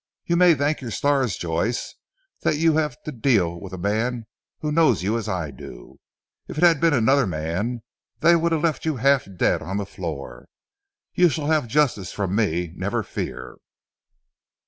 [0.25, 1.93] You may thank your stars Joyce
[2.39, 4.25] that you have to deal with a man
[4.61, 5.99] who knows you as I do.
[6.47, 7.83] If it had been another man,
[8.21, 10.47] they would have left you half dead on the floor.
[11.13, 13.57] You shall have justice from me, never fear."